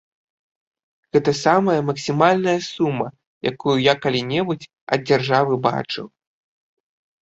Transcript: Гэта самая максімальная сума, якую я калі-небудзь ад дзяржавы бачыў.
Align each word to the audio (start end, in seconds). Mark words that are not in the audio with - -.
Гэта 1.17 1.31
самая 1.45 1.75
максімальная 1.91 2.57
сума, 2.71 3.07
якую 3.53 3.77
я 3.83 3.93
калі-небудзь 4.09 4.71
ад 4.95 4.99
дзяржавы 5.09 5.53
бачыў. 5.71 6.05